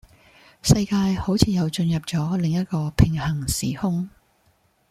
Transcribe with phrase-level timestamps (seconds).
[0.63, 4.09] 世界好似又進入左另一個平行時空